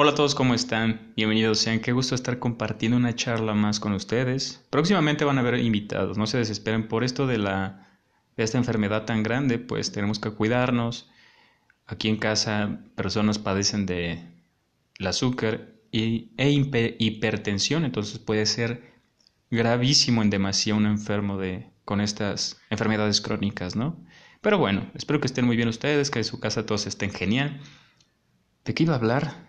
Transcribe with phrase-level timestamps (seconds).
[0.00, 1.12] Hola a todos, ¿cómo están?
[1.16, 4.64] Bienvenidos sean, qué gusto estar compartiendo una charla más con ustedes.
[4.70, 7.98] Próximamente van a haber invitados, no se desesperen por esto de la
[8.36, 11.10] de esta enfermedad tan grande, pues tenemos que cuidarnos.
[11.84, 14.22] Aquí en casa personas padecen de
[15.00, 16.48] el azúcar y, e
[17.00, 18.92] hipertensión, entonces puede ser
[19.50, 24.00] gravísimo en demasía un enfermo de con estas enfermedades crónicas, ¿no?
[24.42, 27.60] Pero bueno, espero que estén muy bien ustedes, que en su casa todos estén genial.
[28.64, 29.47] ¿De qué iba a hablar?